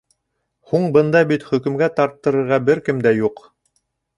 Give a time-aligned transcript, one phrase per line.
[0.71, 3.45] Һуң бында бит хөкөмгә тарттырырға бер кем дә юҡ!